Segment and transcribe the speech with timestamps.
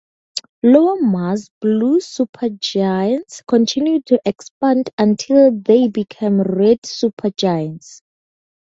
[0.63, 8.01] Lower mass blue supergiants continue to expand until they become red supergiants.